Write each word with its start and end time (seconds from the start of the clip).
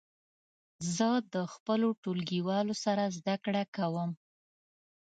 زه 0.95 1.09
د 1.33 1.35
خپلو 1.53 1.87
ټولګیوالو 2.01 2.75
سره 2.85 3.03
زده 3.17 3.35
کړه 3.45 3.63
کوم. 3.75 4.09